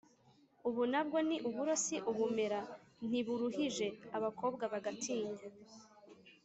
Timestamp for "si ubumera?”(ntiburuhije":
1.85-3.87